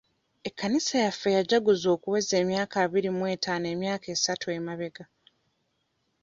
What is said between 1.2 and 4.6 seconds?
yajjaguza okuweza emyaka abiri mu ettaano emyaka esatu